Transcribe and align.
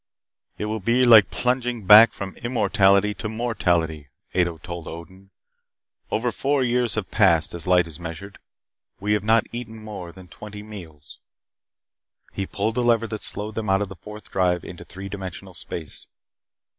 "It 0.57 0.65
will 0.65 0.79
be 0.79 1.05
like 1.05 1.29
plunging 1.29 1.85
back 1.85 2.11
from 2.11 2.35
immortality 2.37 3.13
to 3.13 3.29
mortality," 3.29 4.07
Ato 4.33 4.57
told 4.57 4.87
Odin. 4.87 5.29
"Over 6.09 6.31
four 6.31 6.63
years 6.63 6.95
have 6.95 7.11
passed, 7.11 7.53
as 7.53 7.67
light 7.67 7.85
is 7.85 7.99
measured. 7.99 8.39
We 8.99 9.13
have 9.13 9.23
not 9.23 9.45
eaten 9.51 9.77
more 9.77 10.11
than 10.11 10.27
twenty 10.27 10.63
meals." 10.63 11.19
He 12.33 12.47
pulled 12.47 12.73
the 12.73 12.83
lever 12.83 13.05
that 13.09 13.21
slowed 13.21 13.53
them 13.53 13.69
out 13.69 13.83
of 13.83 13.89
the 13.89 13.95
Fourth 13.95 14.31
Drive 14.31 14.63
into 14.63 14.83
three 14.83 15.07
dimensional 15.07 15.53
space. 15.53 16.07